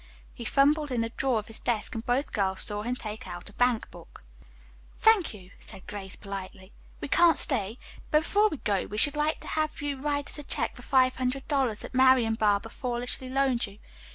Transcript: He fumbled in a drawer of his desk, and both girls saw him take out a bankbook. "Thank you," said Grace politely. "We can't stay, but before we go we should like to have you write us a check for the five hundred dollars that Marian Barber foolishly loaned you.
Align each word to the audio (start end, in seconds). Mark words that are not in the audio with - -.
He 0.33 0.45
fumbled 0.45 0.89
in 0.91 1.03
a 1.03 1.09
drawer 1.11 1.37
of 1.37 1.45
his 1.45 1.59
desk, 1.59 1.93
and 1.93 2.03
both 2.03 2.31
girls 2.31 2.61
saw 2.61 2.81
him 2.81 2.95
take 2.95 3.27
out 3.27 3.51
a 3.51 3.53
bankbook. 3.53 4.23
"Thank 4.97 5.31
you," 5.31 5.51
said 5.59 5.85
Grace 5.85 6.15
politely. 6.15 6.71
"We 6.99 7.07
can't 7.07 7.37
stay, 7.37 7.77
but 8.09 8.23
before 8.23 8.49
we 8.49 8.57
go 8.57 8.87
we 8.87 8.97
should 8.97 9.15
like 9.15 9.39
to 9.41 9.47
have 9.49 9.79
you 9.79 9.97
write 9.97 10.31
us 10.31 10.39
a 10.39 10.43
check 10.43 10.71
for 10.71 10.81
the 10.81 10.87
five 10.87 11.17
hundred 11.17 11.47
dollars 11.47 11.81
that 11.81 11.93
Marian 11.93 12.33
Barber 12.33 12.69
foolishly 12.69 13.29
loaned 13.29 13.67
you. 13.67 13.77